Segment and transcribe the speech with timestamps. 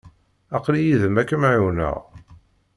[0.57, 1.97] Aql-i yid-m ad kem-ɛiwneɣ.